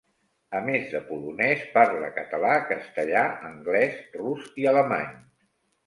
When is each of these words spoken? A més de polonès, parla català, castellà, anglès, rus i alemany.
A 0.59 0.61
més 0.69 0.87
de 0.93 1.01
polonès, 1.09 1.61
parla 1.77 2.09
català, 2.17 2.57
castellà, 2.73 3.25
anglès, 3.53 4.05
rus 4.21 4.53
i 4.65 4.71
alemany. 4.77 5.19